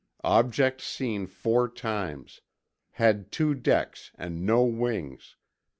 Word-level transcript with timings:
object 0.23 0.81
seen 0.81 1.27
four 1.27 1.69
times... 1.69 2.41
had 2.93 3.31
two 3.31 3.53
decks 3.53 4.09
and 4.15 4.43
no 4.43 4.63
wings 4.63 5.35